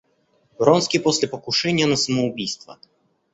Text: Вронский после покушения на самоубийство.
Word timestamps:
Вронский 0.57 0.97
после 0.99 1.27
покушения 1.27 1.85
на 1.85 1.95
самоубийство. 1.95 2.79